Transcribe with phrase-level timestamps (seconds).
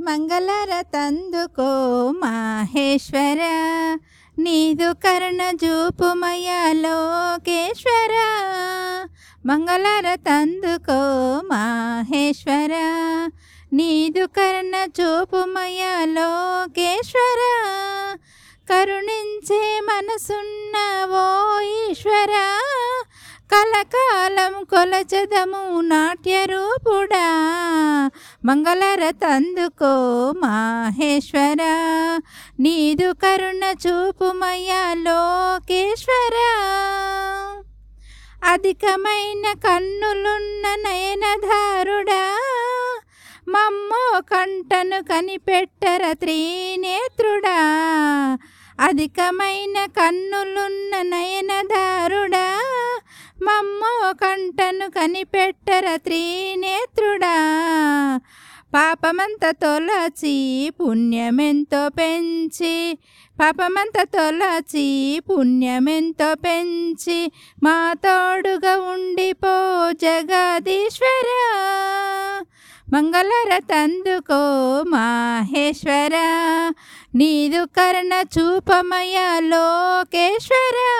[0.00, 1.68] మంగళరతందుకో
[2.10, 3.38] మాహేశ్వర
[4.38, 8.14] నీదు కర్ణ జూపుమయ లోకేశ్వర.
[9.46, 10.98] మంగళరతందుకో
[11.46, 12.72] మాహేశ్వర
[13.72, 17.40] నీదు కర్ణ చూపుమయ లోకేశ్వర.
[18.70, 22.58] కరుణించే మనసున్న ఓ ఈశ్వర
[23.52, 27.03] కలకాలం కొలచదము నాట్యరూపుడు
[28.44, 29.92] మంగళరతందుకో
[30.32, 31.62] మాహేశ్వర
[32.60, 36.36] నీదు కరుణ చూపుమయ లోకేశ్వర.
[38.52, 42.24] అధికమైన కన్నులున్న నయనధారుడా
[43.48, 47.58] మమ్మో కంటను కనిపెట్టర త్రినేత్రుడా.
[48.80, 52.43] అధికమైన కన్నులున్న నయనధారుడా
[53.44, 57.36] మమ్మో కంటను కనిపెట్టర త్రినేత్రుడా.
[58.74, 62.98] పాపమంత తొలచి పుణ్యమెంతో పెంచి
[63.40, 69.54] పాపమంత తొలచి పుణ్యమెంతో పెంచి మా తోడుగా ఉండిపో
[69.92, 71.28] జగదీశ్వర.
[72.92, 74.40] మంగళరతందుకో
[74.82, 76.16] మాహేశ్వర
[77.14, 80.90] నీదు కర్ణ చూపమయ లోకేశ్వరా.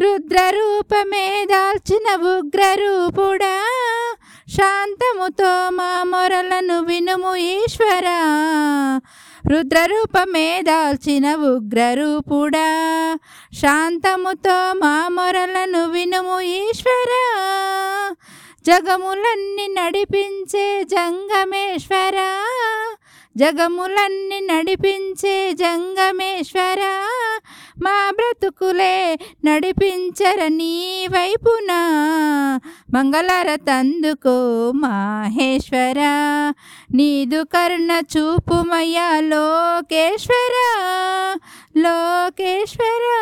[0.00, 3.64] రుద్రరూపమే దాల్చిన ఉగ్రరూపుడా
[4.48, 8.06] శాంతముతో మా మొరలను వినుము ఈశ్వర.
[9.48, 12.68] రుద్రరూపమే దాల్చిన ఉగ్రరూపుడా
[13.54, 17.24] శాంతముతో మా మొరలను వినుము ఈశ్వరా.
[18.66, 22.46] జగములన్నీ నడిపించే జంగమేశ్వరా
[23.36, 27.06] జగములన్నీ నడిపించే జంగమేశ్వరా.
[27.82, 31.72] మా బ్రతుకులే నడిపించర నీ వైపున.
[32.94, 35.98] మంగళరతందుకో మాహేశ్వర.
[36.94, 40.54] నీదు కర్ణ చూపుమయ్యా లోకేశ్వర.
[41.76, 43.16] లోకేశ్వర.